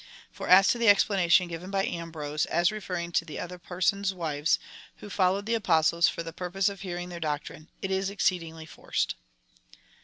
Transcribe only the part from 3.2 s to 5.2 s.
other persons' wives, who